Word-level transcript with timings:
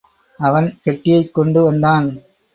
அவன் 0.39 0.79
பெட்டியைக் 0.83 1.33
கொண்டு 1.33 1.63
வந்தான். 1.63 2.07